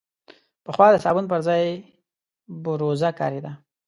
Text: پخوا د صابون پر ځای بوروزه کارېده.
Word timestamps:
پخوا 0.65 0.87
د 0.91 0.95
صابون 1.03 1.25
پر 1.31 1.39
ځای 1.47 1.63
بوروزه 2.63 3.09
کارېده. 3.19 3.51